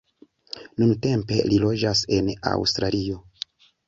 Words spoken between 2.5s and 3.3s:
Aŭstralio.